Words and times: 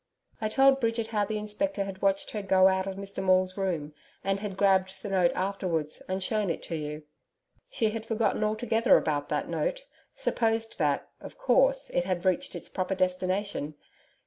I 0.41 0.49
told 0.49 0.79
Bridget 0.79 1.09
how 1.13 1.25
the 1.25 1.37
Inspector 1.37 1.85
had 1.85 2.01
watched 2.01 2.31
her 2.31 2.41
go 2.41 2.67
out 2.67 2.87
of 2.87 2.95
Mr 2.95 3.21
Maule's 3.21 3.55
room, 3.55 3.93
and 4.23 4.39
had 4.39 4.57
grabbed 4.57 5.03
the 5.03 5.09
note 5.09 5.31
afterwards, 5.35 6.01
and 6.09 6.23
shown 6.23 6.49
it 6.49 6.63
to 6.63 6.75
you. 6.75 7.03
She 7.69 7.91
had 7.91 8.07
forgotten 8.07 8.43
altogether 8.43 8.97
about 8.97 9.29
that 9.29 9.47
note 9.47 9.83
supposed 10.15 10.79
that, 10.79 11.07
of 11.19 11.37
course, 11.37 11.91
it 11.91 12.05
had 12.05 12.25
reached 12.25 12.55
its 12.55 12.67
proper 12.67 12.95
destination. 12.95 13.75